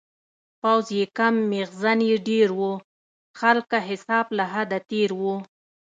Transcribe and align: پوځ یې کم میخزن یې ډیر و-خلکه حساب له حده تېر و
پوځ 0.61 0.85
یې 0.97 1.05
کم 1.17 1.35
میخزن 1.51 1.99
یې 2.09 2.17
ډیر 2.27 2.47
و-خلکه 2.59 3.77
حساب 3.89 4.25
له 4.37 4.45
حده 4.53 4.79
تېر 4.89 5.09
و 5.19 5.23